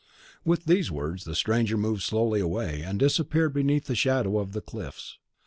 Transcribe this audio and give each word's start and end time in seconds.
With 0.43 0.65
these 0.65 0.89
words 0.89 1.25
the 1.25 1.35
stranger 1.35 1.77
moved 1.77 2.01
slowly 2.01 2.39
away, 2.39 2.81
and 2.81 2.97
disappeared 2.97 3.53
beneath 3.53 3.85
the 3.85 3.93
shadow 3.93 4.39
of 4.39 4.53
the 4.53 4.61
cliffs. 4.61 5.19